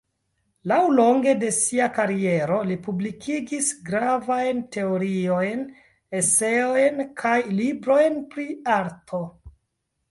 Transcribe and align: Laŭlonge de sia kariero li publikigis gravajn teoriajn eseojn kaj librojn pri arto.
Laŭlonge 0.69 1.33
de 1.43 1.51
sia 1.57 1.89
kariero 1.97 2.57
li 2.71 2.77
publikigis 2.87 3.67
gravajn 3.91 4.65
teoriajn 4.77 5.63
eseojn 6.23 7.07
kaj 7.25 7.37
librojn 7.63 8.21
pri 8.35 8.51
arto. 8.81 9.25